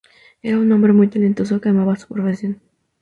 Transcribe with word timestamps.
Era 0.41 0.57
un 0.57 0.71
hombre 0.71 0.93
muy 0.93 1.09
talentoso 1.09 1.61
que 1.61 1.69
amaba 1.69 1.95
su 1.95 2.07
profesión. 2.07 2.59